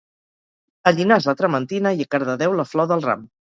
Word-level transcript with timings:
A 0.91 0.93
Llinars 0.95 1.27
la 1.29 1.35
trementina 1.43 1.93
i 2.01 2.03
a 2.07 2.11
Cardedeu 2.17 2.59
la 2.65 2.69
flor 2.75 2.93
del 2.95 3.09
ram 3.09 3.33